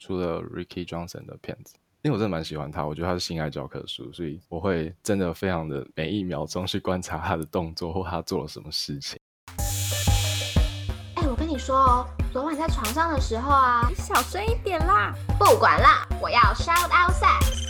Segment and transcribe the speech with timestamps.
[0.00, 9.20] 出了 Ricky Johnson 的片子，因为我真的蛮喜欢他，我觉得他是性爱教科书，所以我会真的非常的每一秒钟去观察他的动作或他做了什么事情。
[11.16, 15.14] 哎，我跟你说哦，昨晚在床上的时候啊，你小声一点啦！
[15.38, 17.60] 不管啦，我要 shout out sex。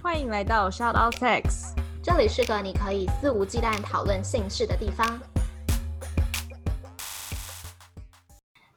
[0.00, 5.20] 欢迎来到 Shout Out Sex，这里是个你可以肆无忌惮讨论性事的地方。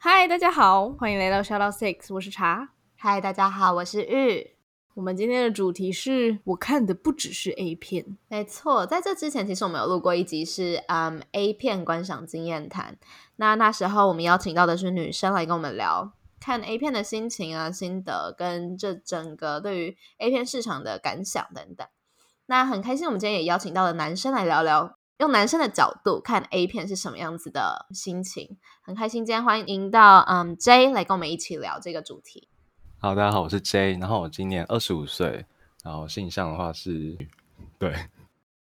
[0.09, 2.69] 嗨，大家好，欢迎来到 Shout Out Six，我是茶。
[2.95, 4.55] 嗨，大家好，我是玉。
[4.93, 8.17] 我们今天的主题是我看的不只是 A 片。
[8.29, 12.97] 没错，在这之前，其实我们有录过一集是嗯 A 片观赏经验谈。
[13.35, 21.85] 那那时候我们邀请到的是女生来跟我们聊看 A 片的心情啊、心得，跟这整个对于 A 片市场的感想等等。
[22.45, 28.55] 那很开心，我们今天也邀请到了男生来聊聊，用男生的角度看 A 片是什么样子的心情。
[28.83, 32.47] 很开心，今天欢迎到嗯 J 来跟我们一起聊这个主题。
[32.99, 35.45] 好，大家好，我是 J，然后我今年二十五岁，
[35.83, 37.17] 然后性向的话是，
[37.79, 37.91] 对，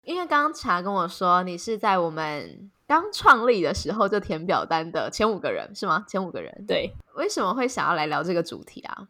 [0.03, 6.05] 因为刚刚茶跟我说，你是在我们刚创立的时候就填表单的前五个人是吗？
[6.07, 9.09] 前五个人，对，为什么会想要来聊这个主题啊？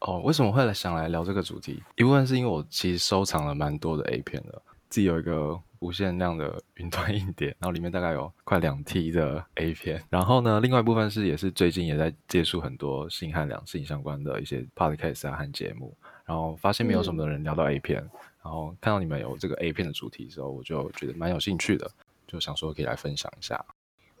[0.00, 1.82] 哦，为什么会来想来聊这个主题？
[1.96, 10.02] 一部分是因为我其实收藏了蛮多的 A 片的，自己有一个无限量的云端硬碟，然后里面大概有快两 T 的 A 片。
[10.10, 17.98] 然后呢，另外一部分是也是最近也在接触很多性和两性相关的一些 podcast 啊和节目，然后发现没有什么人聊到 A 片，
[18.42, 21.90] 然后看到你们有这个 A 片的主题之后，我就觉得蛮有兴趣的，
[22.26, 23.64] 就想说可以来分享一下。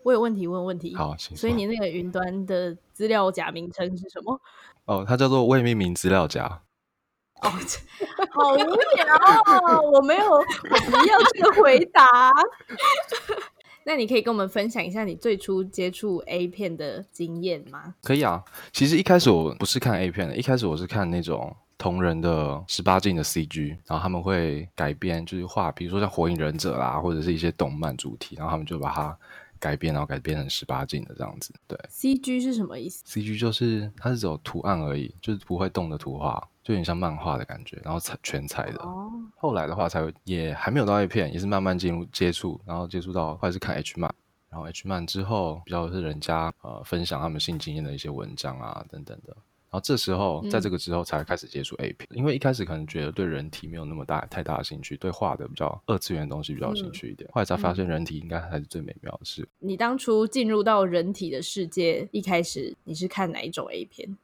[0.02, 0.94] 我有问题问问题。
[0.94, 4.40] 好，请所以你那个云端的资料夹名称是什么？
[4.84, 6.62] 哦，它叫做未命名资料夹。
[7.42, 7.50] 哦，
[8.30, 12.06] 好无聊，我没有，我不要这个回答。
[13.84, 17.94] 那你可以跟我们分享一下你最初接触 A 片的经验吗？
[18.02, 18.42] 可以啊，
[18.72, 29.16] 其实一开始我不是看 A 片的，一开始我是看那种同人的十八禁的 CG，然后他们会改编，就是画，比如说像火影忍者啦，或者是一些动漫主题，然后他们就把它
[29.60, 31.54] 改编，然后改编成十八禁的这样子。
[31.68, 38.78] 对，CG 是什么意思，CG 就是它是只有图案而已，就是不会动的图画，就有点像漫画的感觉，然后彩全彩的。
[38.80, 44.12] 哦，后来的话才会也还没有到 A 片，也是慢慢进入接触，然后接触到或者是看 H 漫，
[44.50, 59.48] 然后 H 漫之后比较是人家呃分享他们性经验的一些文章啊等等的，然后这时候在这个之后才开始接触 A 片，因为一开始可能觉得对人体没有那么大太大的兴趣，对画的比较二次元的东西比较有兴趣一点，后来才发现人体应该才是最美妙的事。
[59.60, 64.16] 你当初进入到人体的世界，一开始你是看哪一种 A 片？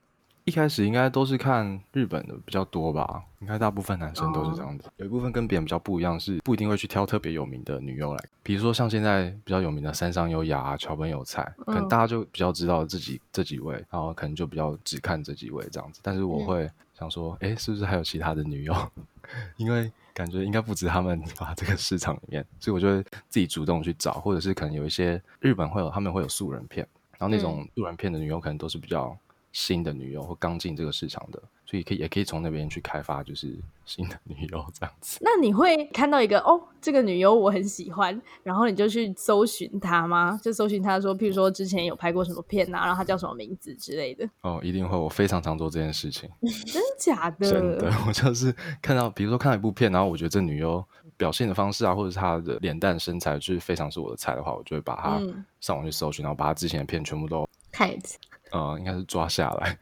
[0.45, 4.91] 一开始应该都是看日本的比较多吧，应该大部分男生都是这样子。
[4.97, 16.01] 有一部分跟别人比较不一样，是不一定会去挑特别有名的女优来，比如说像现在比较有名的山上优雅啊、桥本有菜，可能大家就比较知道自己这几位，然后可能就比较只看这几位这样子。
[16.03, 18.75] 但是我会想说，哎，是不是还有其他的女优？
[19.57, 26.85] 因为感觉应该不止他们吧这个市场里面，所以我就会自己主动去找，或者是可能有一些日本会有他们会有素人片，
[27.17, 29.17] 然后那种素人片的女优可能都是比较。
[29.53, 35.19] 新的女优 或刚进这个市场的，所以可以也可以从那边去开发，就是新的女优这样子。
[35.23, 40.39] 那你会看到一个哦，这个女优我很喜欢，然后你就去搜寻她吗？
[40.43, 44.29] 就搜寻她说，譬如说之前有拍过什么片啊，然后她叫什么名字之类的。
[44.41, 46.29] 哦，一定会，我非常常做这件事情。
[46.67, 47.51] 真假的？
[47.51, 50.83] 真的，我就是看到，比如说看一部片，然后我觉得这女优
[51.17, 55.21] 表现的方式啊，或者是她的脸蛋身材，就是非常是我的菜的话，我就会把她
[55.61, 58.19] 上网去搜寻，然后把她之前的片全部都看一次。
[58.53, 59.79] 呃，应该是抓下来，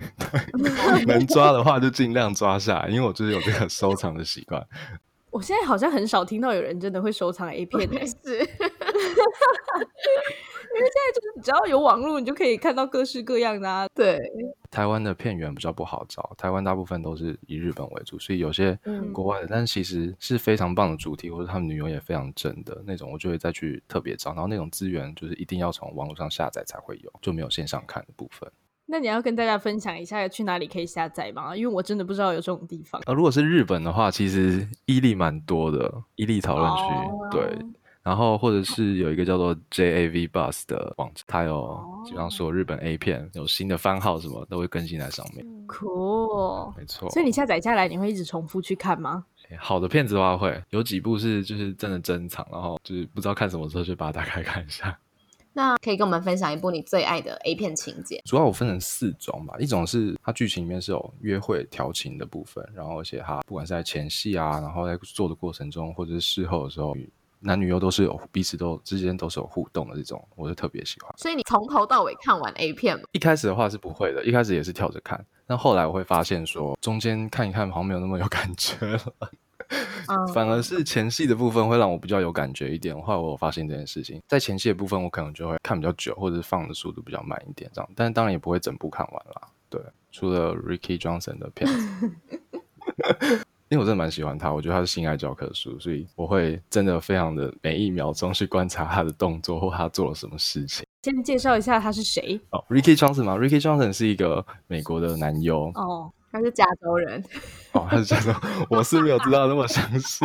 [1.07, 4.65] 能抓的话就尽量抓下来，因为我就是有这个收藏的习惯。
[5.31, 8.09] 我现在好像很少听到有人真的会收藏 A 片， 是，因为
[10.89, 13.87] 现在就是只要有网络，你就可以看到各式各样的啊。
[13.95, 14.19] 对，
[14.73, 18.77] 台湾的片源比较不好找，台湾大部分都是以日本为主，所以有些
[19.13, 24.33] 国外的，但是其实是非常棒的主题，或者他们女友也非常正的那种，我就会再去特别找。
[24.33, 28.51] 然后那种资源就是一定要从网络上下载才会有，就没有线上看的部分。
[28.91, 31.57] 那你要跟大家分享一下去哪里可以下载吗？
[31.57, 33.01] 因为我真的不知道有这种地方。
[33.07, 36.83] 呃，如果是日本的话，其实伊利蛮多的，伊利讨论区
[37.31, 37.57] 对。
[38.03, 45.47] 然后或者是有一个叫做 JAV Bus 的网站，它有基本上所有日本 A 片有新的番号什么都会更新在上面。
[45.69, 47.11] Cool，没错。
[47.11, 49.27] 所以你下载下来，你会一直重复去看吗？
[49.59, 54.99] 好的片子的话，会有几部是就是真的珍藏，然后就是不知道看什么时候就把它打开看一下。
[55.53, 58.23] 那可以跟我们分享一部你最爱的 A 片情节？
[58.25, 66.97] 主要我分成四种吧，一种是它剧情里面是有约会调情的部分，然后而且它不管是在前戏啊，然后在做的过程中，或者是事后的时候，
[67.41, 71.13] 男女优都是有彼此都之间都是有互动的这种，我就特别喜欢。
[71.17, 73.05] 所以你从头到尾看完 A 片吗？
[73.13, 79.01] 一开始的话是不会的，一开始也是跳着看，但后来我会发现说，中间看一看好像没有那么有感觉了。
[80.09, 82.99] 嗯反而是前戏的部分会让我比较有感觉一点。
[83.01, 87.91] 后来我有发现这件事情，在前戏的部分，我可能就会看比较久，或者是放的速度比较慢一点，这样。
[87.95, 89.49] 但是当然也不会整部看完啦。
[89.69, 89.81] 对，
[90.11, 92.11] 除了 Ricky Johnson 的片子，
[93.69, 100.85] 因为我真的蛮喜欢他，我觉得他是性爱教科书，所以我会真的非常的每一秒钟去观察他的动作或他做了什么事情。
[101.03, 105.71] 先介绍一下他是谁哦，Ricky Johnson 嘛，Ricky Johnson 是一个美国的男优。
[105.77, 106.13] 哦。
[106.31, 107.25] 他是加州人，
[107.73, 108.33] 哦，他是加州，
[108.69, 110.25] 我是没有知道那么详细。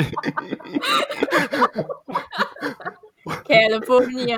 [3.46, 4.38] California，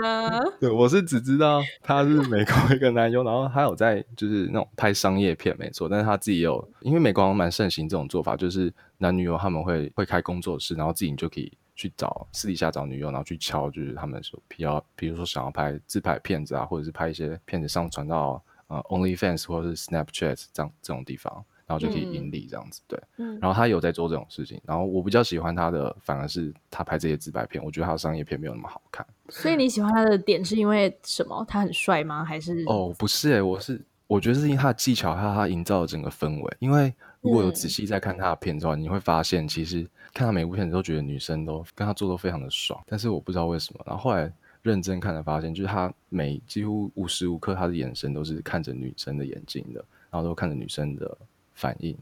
[0.59, 21.43] 对，我是只知道他是美国一个男优，然后他有在就是那种拍商业片，没错，但是他自己也有，因为美国好像蛮盛行这种做法，就是男女友他们会会开工作室，然后自己就可以去找私底下找女友，然后去敲，就是他们说比较，比如说想要拍自拍片子啊，或者是拍一些片子上传到呃 OnlyFans 或者是 Snapchat 这样这种地方。
[21.67, 22.99] 然后就可以盈利这样子，对。
[23.17, 29.05] 嗯然后他有在做这种事情，然后我比较喜欢他的，反而是他拍这些自白片，我觉得他的商业片没有那么好看。
[29.29, 31.45] 所以你喜欢他的点是因为什么？
[31.47, 32.23] 他很帅吗？
[32.23, 36.57] 还是哦，不是诶、我是我觉得是因为他的技巧，还有他营造的整个氛围。
[36.59, 43.81] 因为如果有仔细在看他的片之后，你会发现，其实看他每部片子都觉得女生都跟他做都非常的爽，但是我不知道为什么。
[43.85, 44.31] 然后后来
[44.61, 51.17] 认真看才发现，就是他每几乎无时无刻他的眼神都是看着女生的眼睛的，然后都看着女生的
[51.57, 51.97] 反应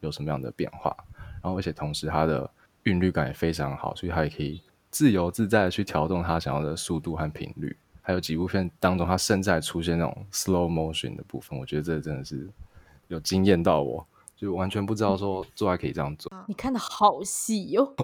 [0.00, 0.94] 有什么样的变化，
[1.42, 2.48] 然后而且同时它的
[2.82, 7.76] 韵律感也非常好，所以它也可以自由自在的去调动它想要的速度和频率。
[8.02, 12.48] 还有几部片当中，它甚至还出现那种 slow motion 的部分，我觉得这真的是
[13.08, 14.06] 有惊艳到我，
[14.36, 16.30] 就完全不知道说做爱可以这样做。
[16.48, 17.94] 你看的好细哦？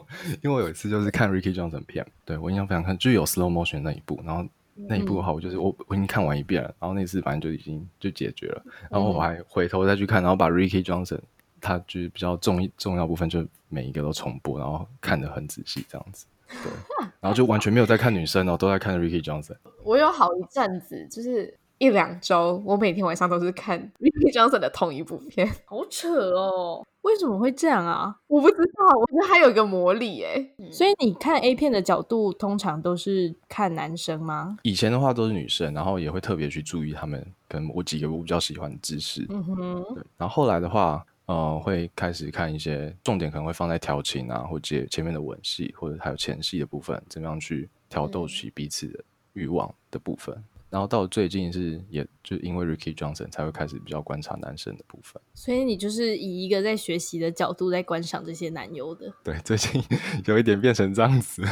[0.42, 11.20] 因为我有一次就是看 Ricky Johnson 片，对我印象非常深，就是有 slow motion 那一部，然后那一部的话，我就是我我已经看完一遍了，然后那次反正就已经就解决了，然后我还回头再去看，然后把 Ricky Johnson
[11.60, 16.72] 他就是比较重重要部分，就每一个都重播，然后看得很仔细这样子，对，
[17.20, 19.56] 然后就完全没有在看女生哦，都在看 Ricky Johnson。
[19.82, 25.48] 我有好一阵子，就是一两周，我每天晚上都是看 Ricky Johnson 的同一部片。
[25.66, 26.84] 好扯哦！
[27.04, 28.18] 为什么会这样啊？
[28.26, 30.50] 我不知道，我觉得他有一个魔力哎。
[30.72, 34.56] 所以你看 A 片的角度通常都是看男生吗？
[34.62, 39.26] 以前的话都是女生，然后也会特别去注意他们跟我几个我比较喜欢的姿势。
[39.28, 49.04] 嗯哼，对，然后后来的话，呃，会开始看一些重点可能会放在调情啊，或者前面的吻戏，或者还有前戏的部分，怎么样去挑逗起彼此的
[49.34, 50.42] 欲望的部分。
[50.70, 55.22] 然后到最近是，也就因为 Ricky Johnson 才会开始比较观察男生的部分。
[55.32, 59.12] 所以你就是以一个在学习的角度在观赏这些男优的。
[59.22, 59.82] 对， 最近
[60.26, 61.42] 有一点变成这样子，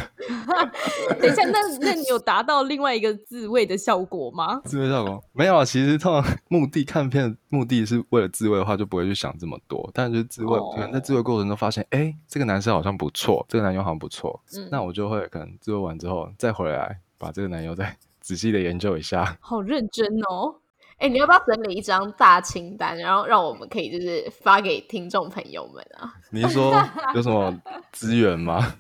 [1.21, 4.61] 等一下，那那你有达到另外一个自慰的效果吗？
[4.65, 5.65] 自慰效果没有啊。
[5.65, 9.89] 其实通常目的看片目的是为了自慰的话，就不会去想这么多。
[9.95, 19.37] 但就是自慰，哦可能在自慰过程中发现，哎、这个男生好像不错，这个男优好像不错，嗯那我就会可能自慰完之后再回来把这个男优再仔细的研究一下。
[19.41, 20.57] 好认真哦。
[20.99, 26.15] 哎，你要不要整理一张大清单，然后让我们可以就是发给听众朋友们啊？
[26.31, 26.73] 你是说
[27.15, 27.53] 有什么
[27.91, 28.75] 资源吗？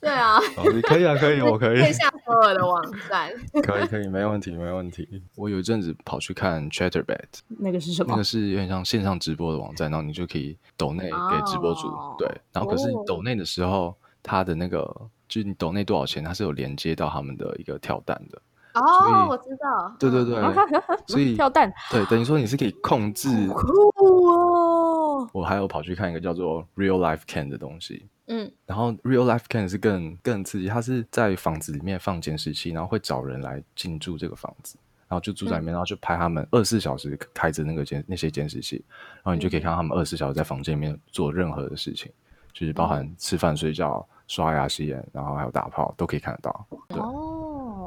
[0.00, 3.30] 对啊， 哦，你可以啊，可以，我可以，线下所有的网站。
[3.62, 5.22] 可以，可以，没问题，没问题。
[5.36, 8.10] 我有一阵子跑去看 ChatterBait，那个是什么？
[8.12, 12.28] 那个是有点像线上直播的网站，然后你就可以抖内给直播主，哦对。
[12.52, 14.82] 然后可是抖内的时候，它的那个
[15.28, 18.40] 就是你抖内多少钱，它是有连接到他们的一个跳蛋的。
[18.78, 19.96] 所哦，我知道。
[19.98, 20.36] 对对对，
[21.06, 23.28] 所以跳蛋，对，等于说你是可以控制。
[23.48, 25.28] 酷哦！
[25.32, 34.76] 我还有跑去看一个叫做 Real Life Can 的东西，嗯，然后 Real Life Can 是更更刺激，它是在房子里面放监视器，然后会找人来进驻这个房子，
[35.08, 38.84] 然后就住在里面，然后就拍他们二十四小时开着那个监那些监视器，
[39.16, 42.12] 然后你就可以看到他们二十四小时在房间里面做任何的事情，
[42.52, 46.66] 就是包含吃饭、睡觉、刷牙、洗脸，然后还有打炮都可以看得到。
[46.88, 47.27] 对，哦，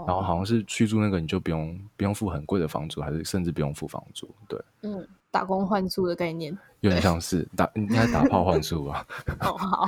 [0.07, 6.57] 然后好像是去住那个你就不用不用付很贵的房租，还是甚至不用付房租，对，嗯，打工换宿的概念。
[6.81, 9.05] 有点像是打 应该打炮换宿吧，
[9.41, 9.85] 哦，好。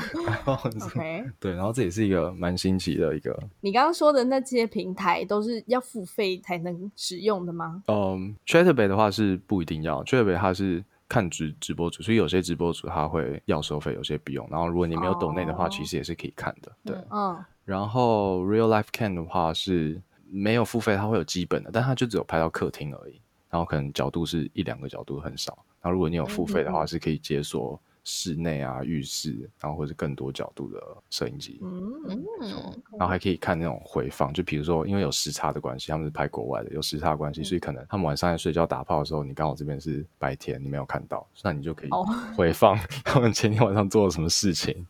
[0.85, 1.25] ，OK。
[1.39, 7.81] 对，然后这也是一个蛮新奇的一个你刚刚说的那些平台都是要付费才能使用的吗？
[7.87, 10.17] 嗯 c h a t t e r b a y 的话是不一定要 c h a t
[10.17, 14.47] t e r b a y 它是看直直播主，所以有些直播主他会要收费，有些不用。
[14.51, 16.71] 然后如果你没有抖内的话，哦其实也是可以看的。
[16.85, 23.21] 对，嗯，然后 Real Life Can 的话是没有付费，它会有基本的，但它就只有拍到客厅而已。
[23.49, 25.57] 然后可能角度是一两个角度很少。
[25.81, 31.93] 然后如果你有付费的话，是可以解锁室内啊、浴室，然后或者更多角度的摄影机，嗯，
[32.41, 42.03] 嗯，然后还可以看那种回放，就比如说因为有时差的关系，他们是拍国外的，有时差的关系，所以可能他们晚上在睡觉打炮的时候，你刚好这边是白天，你没有看到，那你就可以哦
[42.35, 44.85] 回放 他们前天晚上做了什么事情。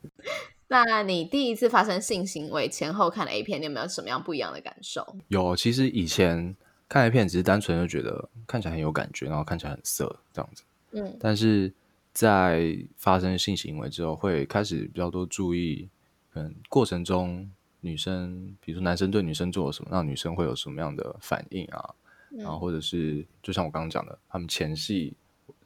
[0.85, 5.05] 那你第一次发生性行为前后看 A 片，你有没有什么样不一样的感受？
[5.27, 6.55] 有，其实以前
[6.89, 10.63] 看 A 片只是单纯就觉得看起来很有感觉，然后看起来很色这样子。
[10.93, 11.71] 嗯但是
[12.11, 15.87] 在发生性行为之后，会开始比较多注意，
[16.33, 17.49] 嗯，过程中
[17.81, 21.93] 女生，比如说男生对女生做了什么，让女生会有什么样的反应啊，
[22.37, 25.13] 然后或者是就像我刚刚讲的，他们前戏，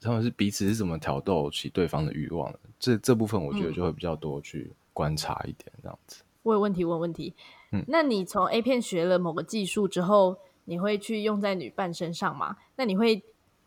[0.00, 6.24] 他们是彼此是怎么挑逗起对方的欲望的，这这部分我觉得就会比较多去观察一点这样子。
[6.42, 7.32] 我有问题，我有问题。
[7.70, 12.56] 嗯那你从 A 片学了某个技术之后，你会去用在女伴身上吗？
[12.74, 13.22] 那你会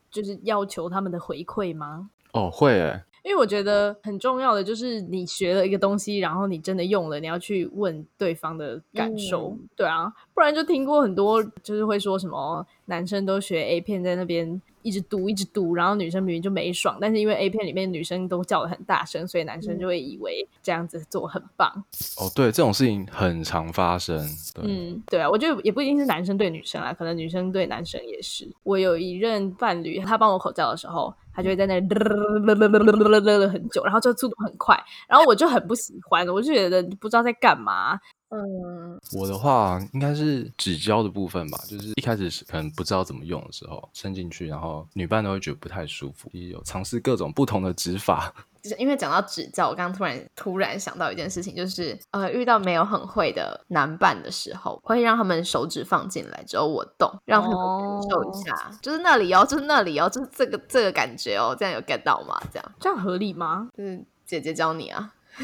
[0.10, 2.10] 就是要求他们的回馈吗？
[2.34, 21.70] 哦，会诶，因为我觉得很重要的就是你学了一个东西，然后你真的用了，你要去问对方的感受，嗯对啊，不然就听过很多就是会说什么男生都学 A 片在那边一直嘟一直嘟，然后女生明明就没爽，但是因为 A 片里面女生都叫的很大声，所以男生就会以为这样子做很棒。
[22.18, 24.18] 哦，对，这种事情很常发生。
[24.54, 28.50] 对，嗯，对啊，我觉得也不一定是男生对女生啊，可能女生对男生也是。
[28.64, 38.00] 我有一任伴侣，他帮我口罩的时候，他就会在那里了很久， 然后就速度很快，然后我就很不喜欢，我就觉得不知道在干嘛。
[38.32, 48.34] 嗯我的话应该是指交的部分吧，就是一开始是可能不知道怎么用的时候，伸进去，然后女伴都会觉得不太舒服，也有尝试各种不同的指法。
[48.62, 62.40] 就是因为讲到指教，我刚刚突然突然想到一件事情，就是呃，遇到没有很会的男伴的时候，会让他们手指放进来之后我动，让他们感受一下，就是那里哦，就是那里哦，就是这个这个感觉哦，这样有 get 到吗？
[62.54, 63.68] 这样这样合理吗？
[63.76, 65.12] 就是姐姐教你啊，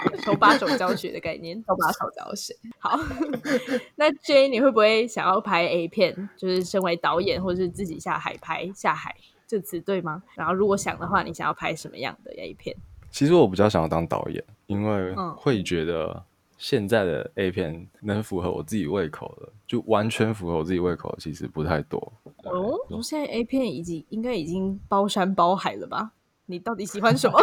[0.24, 1.56] 手把手教学的概念。
[1.66, 2.54] 手把手教学。
[2.78, 2.98] 好，
[3.96, 6.28] 那 J 你会不会想要拍 A 片？
[6.36, 9.14] 就是身为导演，或者是自己下海拍下海，
[9.46, 10.22] 这词对吗？
[10.34, 12.76] 然后如果想的话，你想要拍什么样的 A 片？
[13.10, 16.22] 其实我比较想要当导演，因为嗯会觉得
[16.58, 22.12] 现在的 A 片能符合我自己胃口的，就完全符合我自己胃口的，其实不太多。
[22.44, 26.12] 哦，我现在 A 片已经应该已经包山包海了吧？
[26.44, 27.38] 你到底喜欢什么？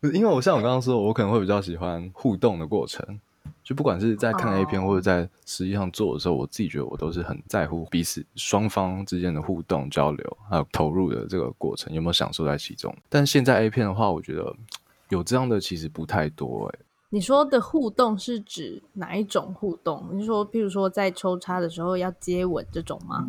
[0.00, 3.18] 不 是因为我像我刚刚说，我可能会比较喜欢互动的过程，
[3.64, 12.94] 就不管是在看 A 片哦或者在实际上做的时候，我自己觉得我都是很在乎彼此双方之间的互动交流，还有投入的这个过程有没有享受在其中。
[13.08, 14.54] 但现在 A 片的话，我觉得
[15.08, 16.78] 有这样的其实不太多哎、
[17.10, 20.06] 你说的互动是指哪一种互动？
[20.12, 23.26] 你是说，譬如说在抽插的时候要接吻这种吗？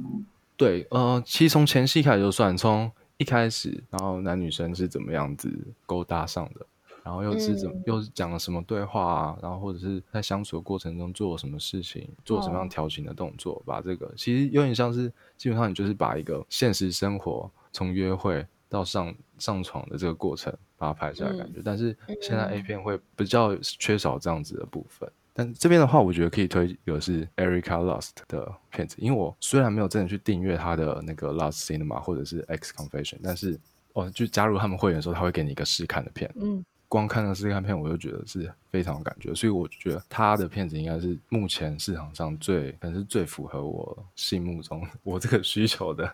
[0.58, 5.52] 对，呃，其实从前戏开始就算，从一开始，然后男女生是怎么样子
[5.86, 6.66] 勾搭上的，
[7.04, 7.84] 然后又是怎么、嗯。
[7.86, 12.70] 又是讲了什么对话啊，然后或者是在相处的过程中做了什么事情，做什么样哦。
[12.70, 25.12] 调情的动作，把这个其实有点像是基本上你就是把一个现实生活从约会到上上床的这个过程把它拍下来感觉，但是现在 A 片会比较缺少这样子的部分。
[25.40, 33.58] 但这边的话，我觉得可以推一个是 Erica Lost 的片子，因为我虽然没有真的去订阅他的那个 Lust Cinema 或者是 X Confession，但是
[33.94, 46.14] 哦，就加入他们会员的时候，他会给你一个试看的片，嗯，光看那个试看片，我就觉得是非常有感觉，所以我觉得他的片子应该是目前市场上最可能是最符合我心目中 我这个需求的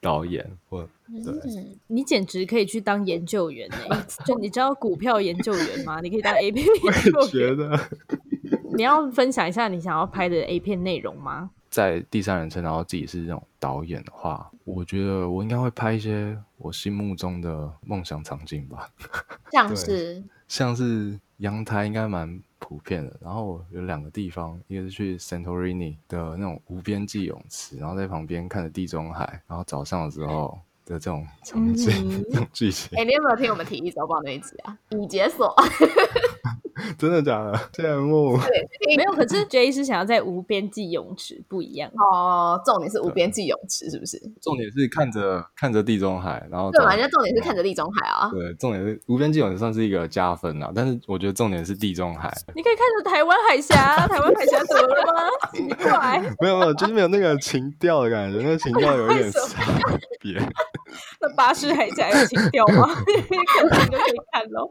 [0.00, 0.88] 导演或
[1.24, 1.32] 对。
[1.32, 6.00] 嗯，你简直可以去当研究员哎、就你知道股票研究员吗？
[6.00, 7.28] 你可以当 A 片研究员。
[7.30, 7.76] 觉得
[8.72, 11.50] 你要分享一下你想要拍的 A 片内容吗？
[11.68, 18.88] 在第三人称，然后自己是这种导演的话，我觉得我应该会拍一些我心目中的梦想场景吧，
[19.52, 20.22] 像是？
[20.48, 32.24] 像是阳台应该蛮普遍的，然后有两个地方，一个是去 Santorini 的那种无边际泳池，然后在旁边看着地中海，然后早上的时候的这种场景、嗯。
[32.32, 32.98] 这种剧情。
[32.98, 34.76] 哎、，你有没有听我们体育周报那一集啊？
[34.88, 35.54] 已解锁，
[36.98, 37.58] 真的假的？
[37.72, 38.36] 羡慕。
[38.96, 41.90] 没有，可是 J 是想要在无边际泳池，不一样。
[42.12, 44.18] 哦，重点是无边际泳池，是不是？
[44.40, 46.94] 重点是看着看着地中海，然后对嘛？
[46.94, 48.30] 人家重点是看着地中海啊。
[48.30, 55.30] 对，重点是无边际泳池算是一个加分啊，但是我觉得重点是地中海，你可以看着台湾海峡，台湾海峡怎么了吗？
[55.52, 59.62] 奇怪，没有没有，就是没有那个情调的感觉，那个情调有一点 差
[60.20, 60.40] 别。
[61.20, 62.88] 那巴士海峡有情调吗？
[62.88, 64.68] 可能就可以看咯。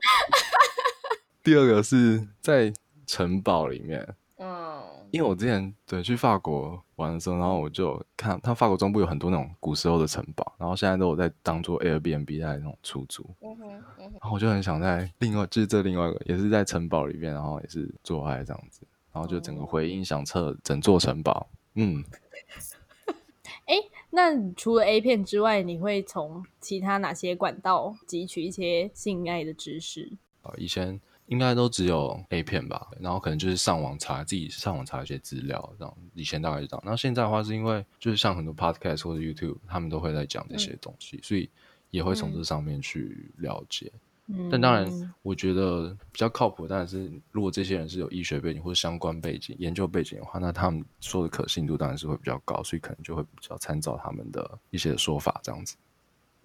[1.43, 2.71] 第二个是在
[3.07, 4.81] 城堡里面，嗯，
[5.11, 18.81] 因为我之前对去法国玩的时候，然后我就看，他法国中部有很多那种古时候的城堡，然后现在都有在当做 Airbnb 在那种出租，嗯哼，嗯哼，然后我就很想在另外就是这另外一个也是在城堡里面，然后也是做爱这样子，
[19.13, 22.03] 然后就整个回音响彻整座城堡，嗯，
[23.65, 23.75] 哎，
[24.11, 30.11] 那除了 A 片之外，你会从其他哪些管道汲取一些性爱的知识？
[30.43, 36.81] 哦，以前应该都只有 A 片吧，然后可能就是上网查自己上网查一些资料这样，以前大概是这样。
[36.83, 41.49] 然后现在的话，是因为就是像很多 Podcast 或者 YouTube，他们都会在讲这些东西，所以
[41.91, 43.91] 也会从这上面去了解。
[44.51, 55.75] 但当然，我觉得比较靠谱，当然是如果这些人是有医学背景或者相关背景、研究背景的话，那他们说的可信度当然是会比较高，所以可能就会比较参照他们的一些说法这样子。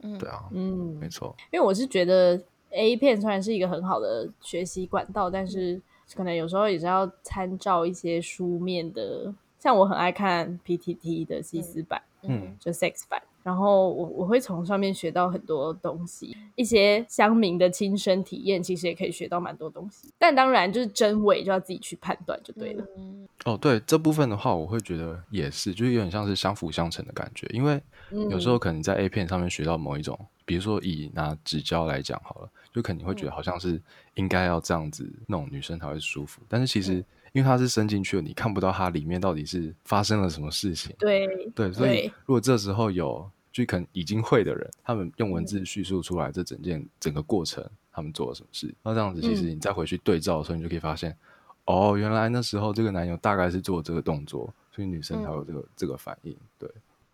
[0.01, 1.35] 嗯对啊，嗯，没错。
[1.53, 2.43] 因为我是觉得
[2.75, 5.81] A 片虽然是一个很好的学习管道，但是
[6.15, 20.09] 可能有时候也是要参照一些书面的，像我很爱看 PTT 的西斯版，嗯就 sex 版，然后我我会从上面学到很多东西，一些乡民的亲身体验，其实也可以学到蛮多东西。
[20.19, 22.85] 但当然就是真伪就要自己去判断就对了。
[22.97, 27.47] 嗯哦，对这部分的话，我会觉得也是，就是有点像是相辅相成的感觉。
[27.53, 33.81] 因为有时候可能在 A 片上面学到某一种，比如说以拿纸胶来讲好了，就可能你会觉得好像是
[34.15, 40.95] 应该要这样子弄女生才会舒服，但是其实因为它是伸进去了，你看不到它里面到底是发生了什么事情。
[40.99, 51.17] 对对，所以如果这时候有就可能已经会的人，他们用文字叙述出来这整件整个过程，他们做了什么事，那这样子其实你再回去对照的时候，你就可以发现，
[51.65, 56.37] 哦，原来那时候这个男友大概是做这个动作，所以女生才有这个、这个反应。
[56.59, 56.69] 对，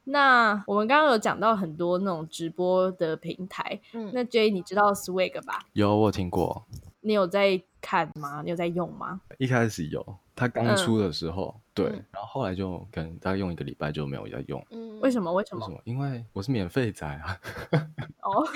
[0.04, 4.10] 那我们刚刚有讲到很多那种直播的平台，嗯。
[4.12, 5.60] 那 J 你知道 Swag 吧？
[5.74, 6.64] 有我听过，
[7.00, 8.42] 你有在看吗？
[8.44, 9.20] 你有在用吗？
[9.38, 14.64] 一开始有，他刚出的时候，对嗯，然后后来就可能大概用一个礼拜就没有在用。
[14.70, 15.32] 嗯为什么？
[15.32, 15.66] 为什么？
[15.66, 15.80] 为什么？
[15.84, 17.36] 因为我是免费仔啊，
[18.22, 18.46] 哦，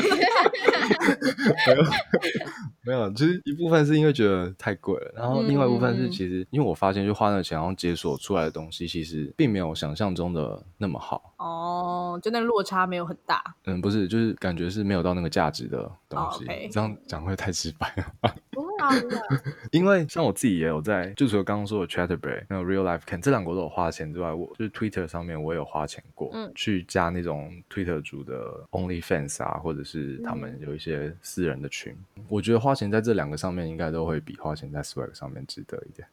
[2.85, 11.35] 没有，其实一部分是因为觉得太贵了，然后另外一部分是嗯其实因为我发现就花那个钱，然后解锁出来的东西，其实并没有想象中的那么好。
[11.39, 13.43] 哦，就那落差没有很大。
[13.65, 16.69] 嗯，不是，就是感觉是没有到那个价值的东哦西。
[16.71, 18.35] 这样讲会太直白了。
[18.53, 18.91] 不会啊
[19.73, 31.95] 因为像我自己也有在，就除了刚刚说的 Chatterberry 还有 Real Life Can 这两个我都有花钱之外，我就是 Twitter 上面我也有花钱过，嗯去加那种 Twitter 主的 OnlyFans 啊，或者是他嗯们有一些私人的群。
[32.29, 36.07] 我觉得花钱在这两个上面应该都会比花钱在 Swag 上面值得一点。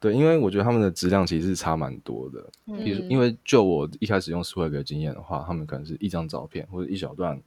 [0.00, 2.44] 对，因为我觉得他们的质量其实是差蛮多的。
[2.66, 7.40] 比如，嗯因为就我一开始用 Swag 的经验的话，他们可能是一张照片或者一小段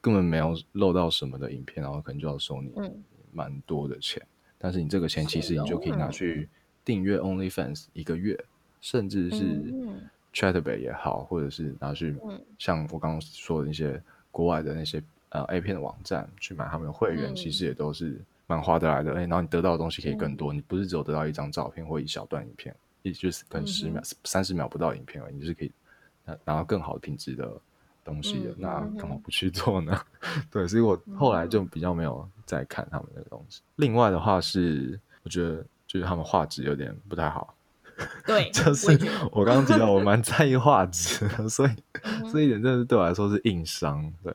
[0.00, 4.22] 根本没有漏到什么的影片，然后可能就要收你嗯蛮多的钱。
[4.60, 6.48] 但是你这个钱其实你就可以拿去
[6.84, 8.38] 订阅 OnlyFans 一个月，
[8.80, 10.00] 甚至是嗯。
[10.32, 12.40] Chatterbait 也好，或者是拿去嗯。
[12.56, 19.12] 像我刚刚说的那些国外的那些呃 A 片的网站去买他们的会员，嗯其实也都是蛮划得来的。
[19.14, 25.72] 哎、然后你得到的东西可以更多，你不是只有得到一张照片或一小段影片，也就是可能十秒、三十秒不到影片而已，你就是可以
[26.24, 27.60] 拿拿到更好的品质的
[28.04, 28.50] 东西的。
[28.50, 30.00] 嗯那嗯干嘛不去做呢？
[30.50, 33.60] 对，所以我后来就比较没有再看他们的东西。
[33.76, 37.54] 另外的话是，我觉得就是他们画质有点不太好。
[38.26, 38.98] 对， 就是
[39.30, 41.70] 我刚刚提到，我蛮在意画质的，所以
[42.02, 44.12] 嗯这一点真的是对我来说是硬伤。
[44.22, 44.34] 对，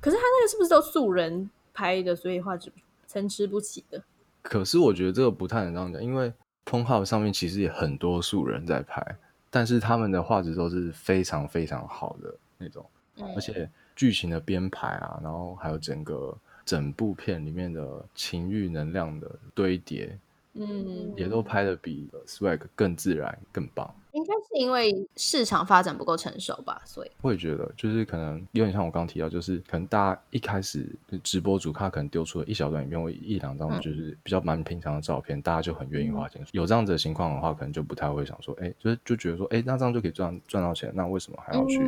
[0.00, 2.72] 可是他那个是不是都素人拍的，所以画质
[3.06, 4.02] 参差不齐的？
[4.40, 6.32] 可是我觉得这个不太能这样讲，因为
[6.64, 9.04] p o n h u b 上面其实也很多素人在拍，
[9.50, 12.84] 但是他们的画质都是非常非常好的那种，
[13.16, 13.34] 嗯。
[13.34, 20.16] 而且剧情的编排啊，然后还有整个整部片里面的情欲能量的堆叠，
[20.54, 23.94] 嗯，也都拍的比 Swag 更自然、更棒。
[24.12, 27.10] 应该是因为市场发展不够成熟吧，所以。
[27.20, 33.80] 会觉得就是可能有点像我刚刚提到，就是可能大家一开始就直播主他可能丢出了一小段影片或一两张嗯。
[33.80, 36.44] 就是比较蛮平常的照片，大家就很愿意花钱。
[36.50, 41.78] 有这样子的情况的话，可能就不太会想说，哎，就是就觉得说，哎，那这样就可以赚赚到钱，那为什么还要去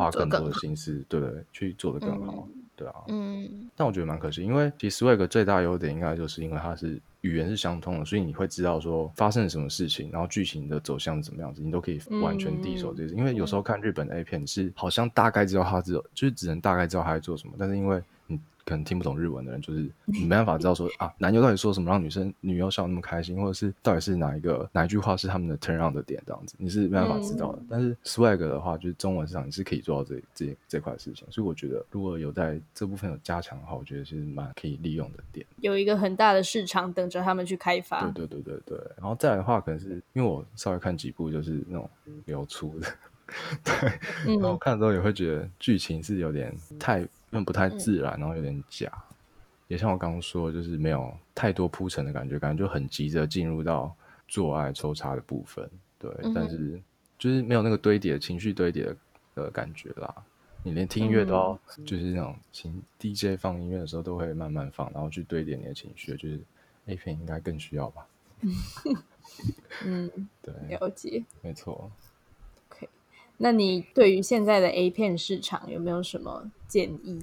[0.00, 1.44] 花更多的心思，对不对？
[1.52, 2.94] 去做的更好，对啊。
[3.08, 13.14] 嗯但我觉得蛮可惜，因为其实 Swag 最大优点应该就是因为它是语言是相通的，所以你会知道说发生了什么事情，然后剧情的走向是怎么样子，你都可以完全第一手这些。
[13.14, 18.02] 因为有时候看日本的 A 片，是好像大概知道他只有就是只能大概知道他在做什么，但是因为你
[18.64, 27.58] 可能听不懂日文的人，就是你 没办法知道说啊，男优到底说什么让女生女优笑那么开心，或者是到底是哪一个哪一句话是他们的 turn on 的点这样子，你是没办法知道的。
[27.60, 35.46] 嗯但是 swag 的话，就是中文市场你是可以做到这这这块事情，所以我觉得如果有在这部分有加强的话，我觉得其实蛮可以利用的点。
[35.60, 38.10] 有一个很大的市场等着他们去开发。
[38.10, 41.88] 对对对对对，然后再来的话，可能是因为我稍微看几部就是那种
[42.24, 42.88] 流出的，
[43.62, 48.92] 对，然后嗯，看的时候也会觉得剧情是有点太，因为不太自然，然后有点假，
[49.68, 53.94] 也像我刚刚说，就是没有太多铺陈的感觉，感觉就很急着进入到
[54.26, 56.80] 做爱抽插的部分，对，嗯但是
[57.18, 58.96] 就是没有那个堆叠情绪堆叠的
[59.34, 60.14] 的感觉啦。
[60.62, 66.38] 你连听音乐都要，就是那种请 DJ 放音乐的时候都会慢慢放，然后去堆叠你的情绪，就是
[66.86, 68.06] A 片应该更需要吧？
[69.84, 70.10] 嗯，
[70.42, 71.24] 对，了解。
[71.40, 71.90] 没错。
[73.42, 77.18] 那你对于现在的 A 片市场有没有什么建议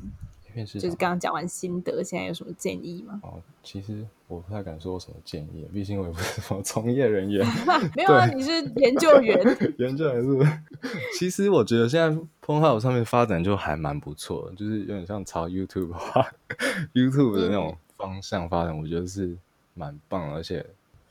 [0.55, 3.19] 就是场刚刚讲完心得，现在有什么建议吗？
[3.21, 7.45] 哦，其实我不太敢说我什么建议，毕竟我也不是什么从业人员。
[7.95, 9.39] 没有啊，你是研究员。
[9.77, 10.27] 研究还是？
[11.19, 12.09] 其实我觉得现在
[12.41, 19.37] p o n h u b 上面发展就还蛮不错的，就是有点像朝 YouTube，YouTube 的那种方向发展，我觉得是
[19.75, 20.65] 蛮棒，而且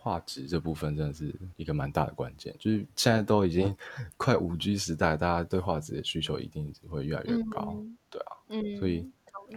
[0.06, 2.54] 画质这部分真的是一个蛮大的关键。
[2.60, 3.76] 就是现在都已经
[4.16, 9.10] 快五 G 时代，大家对画质的需求一定会越来越高，嗯对啊，嗯，所以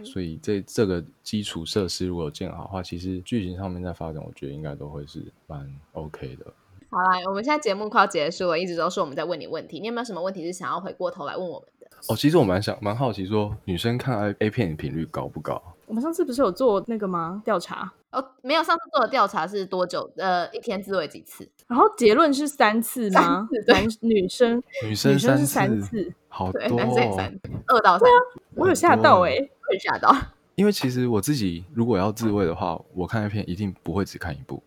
[0.04, 6.52] 所以这这个基础设施如果建好的话，其实剧情上面在发展，我觉得应该都会是蛮 OK 的。
[6.90, 11.79] 好啦，我们现在节目快要结束了，一直都是我们在问你问题，你有没有什么问题是想要回过头来问我们的？
[12.08, 15.62] 哦，其实我蛮想蛮好奇说，女生看 A A 片的频率高不高？
[15.86, 17.42] 我们上次不是有做那个吗？
[17.44, 20.10] 调查，哦，没有，上次做的调查是多久？
[20.16, 21.48] 呃，一天自慰几次？
[21.66, 23.46] 然后结论是三次吗？
[23.50, 27.14] 次对男女生女生女生是三三次，好多、男生也哦。
[27.16, 28.08] 三，二到三，
[28.54, 30.14] 我有吓到哎、欸会吓到。
[30.56, 34.62] 因为其实我自己如果要自慰的话，我看 A 片一定不会只看一部，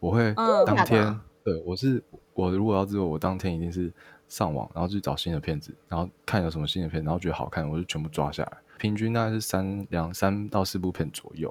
[0.00, 2.02] 我会嗯当天、对我是
[2.34, 3.92] 我如果要自慰，我当天一定是
[4.28, 11.48] 上网，然后去找新的片子，然后看有什么新的片，然后觉得好看，我就全部抓下来，平均大概是三两三到四部片左右，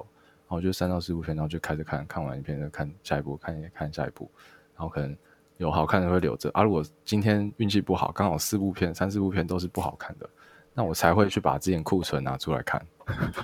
[0.47, 4.29] 然后就三到四部片，然后就开始看，看完一片再看下一部，看看下一部，
[4.75, 5.17] 然后可能
[5.57, 6.61] 有好看的会留着啊。
[6.61, 10.29] 如果今天运气不好，刚好四部片、三四部片都是不好看的，
[10.77, 12.79] 那我才会去把之前库存拿出来看。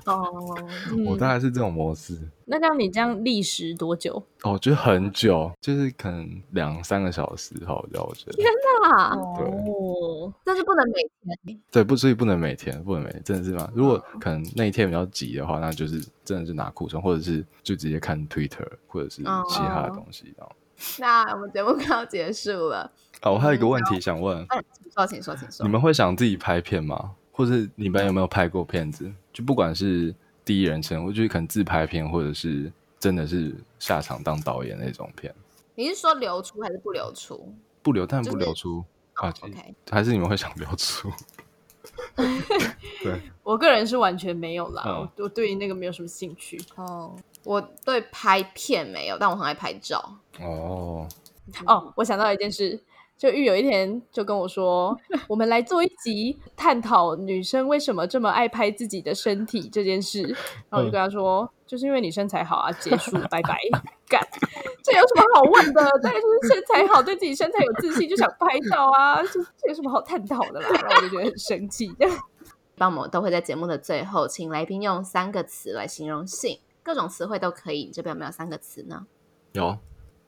[0.05, 0.55] 哦，
[0.91, 2.15] 嗯我大概是这种模式。
[2.45, 4.21] 那像你这样历时多久？
[4.43, 8.37] 哦，就很久，就是可能两三个小时后，这样我觉得。
[8.83, 10.93] 那哦，但是不能每
[11.23, 11.59] 天。
[11.71, 13.67] 对，不，所以不能每天，不能每天，真的是吗？
[13.73, 20.31] 如果可能那一天比较急的话，那就是真的是拿库存，或者是就直接看 Twitter 或者是其他的东西。
[20.37, 20.51] 这样。
[20.99, 22.91] 那我们节目快要结束了，
[23.23, 25.71] 哦，我还有一个问题想问，哎，请说，请说，请说你。
[25.71, 27.15] 们会想自己拍片吗？
[27.33, 29.11] 或是你们有没有拍过片子？
[29.33, 30.15] 就不管是
[30.45, 35.33] 第一人称，或就是可能自拍片，或者是真的是下场当导演那种片，
[35.75, 41.11] 你是说流出还是不流出不流，但不流出啊，？OK， 还是你们会想流出？
[43.03, 46.61] 对， 我个人是完全没有啦，嗯我我对于那个没有什么兴趣。
[46.75, 50.17] 哦，我对拍片没有，但我很爱拍照。
[50.39, 51.07] 哦，
[51.65, 52.79] 哦，我想到一件事，
[53.17, 54.97] 就玉有一天就跟我说，
[55.29, 60.21] 我们来做一集探讨女生为什么这么爱拍自己的身体这件事。
[60.23, 63.57] 然后我就跟他说，就是因为你身材好啊，结束，拜拜。
[64.07, 64.21] 干，
[64.83, 65.81] 这有什么好问的？
[66.03, 70.69] 当然就是身材好，对自己身材有自信，就想拍照啊，这这有什么好探讨的啦？
[70.71, 71.91] 然后我就觉得很生气。
[72.75, 77.85] 帮我们都会在节目的最后，请来宾用三个词来形容性，各种词汇都可以。
[77.85, 79.05] 你这边有没有三个词呢？
[79.53, 79.77] 有，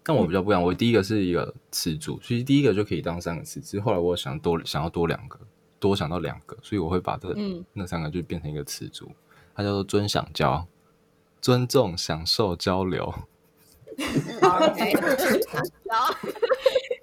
[0.08, 5.40] 但我比较不一样，我第一个是一个词组，其实第一个就可以当三个词，只是后来我想多想要多两个，
[5.80, 7.66] 多想到两个，所以我会把这、嗯。
[7.74, 9.12] 那三个就变成一个词组，
[9.56, 10.68] 它叫做尊享交，
[11.42, 13.12] 尊重、享受、交流
[14.42, 14.94] ，OK，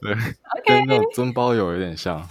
[0.65, 2.25] 跟那种尊包友有点像。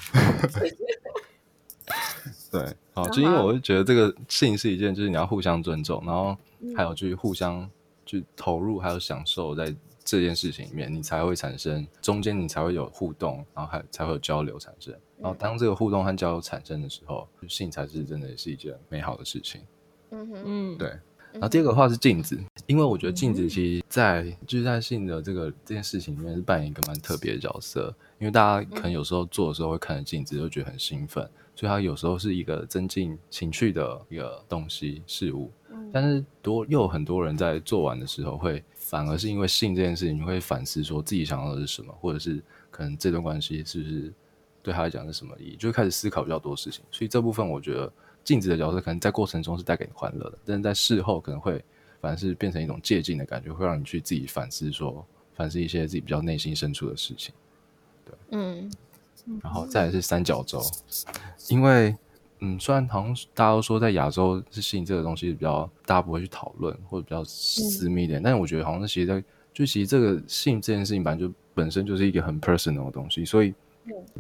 [2.50, 6.38] 对，好，就因为我就觉得这个性是一件，就是你要互相尊重，然后
[6.76, 7.70] 还有去互相
[8.06, 9.74] 去投入，还有享受在
[10.12, 14.94] 这件事情里面，你才会产生中间你才会有互动，然后还才会有交流产生。
[15.18, 19.62] 然后当这个互动和交流产生的时候，性才是真的是一件美好的事情。
[20.10, 20.90] 嗯哼，嗯，对，
[21.32, 31.24] 然后第二个的话是镜子，因为我觉得镜子其实在就是在性的这个这件事情里面是扮演一个蛮特别的角色，因为大家可能有时候做的时候会看着镜子，就觉得很兴奋，
[31.56, 35.50] 所以它有时候是一个增进情趣的一个东西事物。
[35.94, 44.14] 但是多又有很多人在做完的时候会反而是因为性这件事情，你会反思说自己想要的是什么，或者是可能这段关系是不是
[44.62, 46.84] 对他来讲是什么意义，就会开始思考比较多事情。
[46.92, 47.90] 所以这部分我觉得
[48.22, 51.64] 镜子的角色可能在过程中是带给你欢乐的，但是在事后可能会
[52.02, 57.34] 反而是变成一种借镜的感觉，会让你去自己反思说，反思一些自己比较内心深处的事情。
[58.04, 58.70] 对嗯，
[59.42, 60.62] 然后再来是三角洲，
[61.48, 61.96] 因为
[62.42, 69.24] 嗯，虽然好像大家都说在亚洲是性这个东西比较大家不会去讨论或者比较私密一点，但是我觉得好像其实在
[69.54, 73.54] 就其实这个性这件事情本来就本身就是一个很 personal 的东西，所以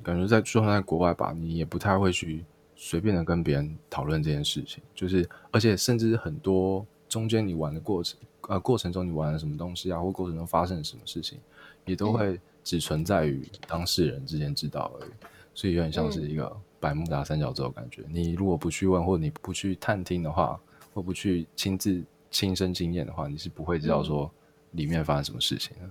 [0.03, 11.39] 感觉在就算在国外吧，你也不太会去随便的跟别人讨论这件事情，就是而且甚至很多中间你玩的过程呃过程中你玩了什么东西啊，或过程中发生了什么事情，
[11.85, 12.39] 也都会。
[12.63, 15.09] 只存在于当事人之间知道而已，
[15.51, 18.03] 所以有点像是一个百慕达三角洲的感觉。
[18.09, 20.59] 你如果不去问，或者你不去探听的话，
[20.93, 24.29] 或不去亲自亲身经验的话，你是不会知道说
[24.71, 25.89] 里面发生什么事情的。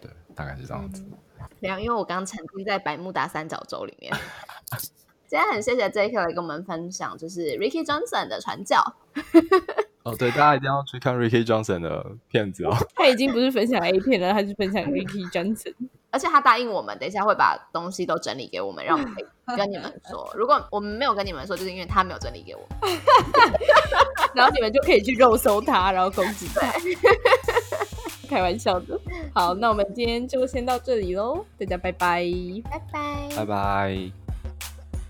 [0.00, 1.04] 对，大概是这样子。
[1.60, 4.12] 没有，因为我刚沉浸在百慕达三角洲里面。
[5.28, 6.16] 今天很谢谢 J.K.
[6.16, 8.82] 来跟我们分享，就是 Ricky Johnson 的传教。
[10.02, 12.76] 哦，对，大家一定要去看 Ricky Johnson 的片子哦。
[12.94, 15.74] 他已经不是分享 A 片了，他是分享 Ricky Johnson。
[16.12, 19.16] 而且他答应我们，等一下会把东西都整理给我们，让我们
[19.56, 20.30] 跟你们说。
[20.36, 22.60] 如果我们没有跟你们说，就是因为他没有整理给我，
[24.34, 26.70] 然后你们就可以去肉搜他，然后攻击他。
[28.28, 28.98] 开玩笑的。
[29.34, 32.24] 好，那我们今天就先到这里喽，大家拜拜，
[32.70, 34.10] 拜拜，拜拜。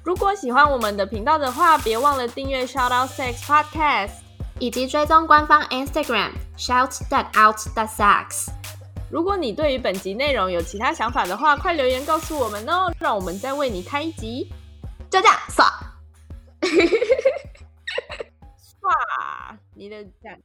[0.05, 4.11] 如果喜欢我们的频道的话，别忘了订阅 Shout Out Sex Podcast，
[4.59, 8.49] 以及追踪官方 Instagram Shout That Out That Sex。
[9.13, 14.51] 如果你对于本集内容有其他想法的话，快留言告诉我们哦，让我们再为你开一集。
[15.11, 15.67] 就这样，刷，
[18.81, 20.41] 刷，你的赞。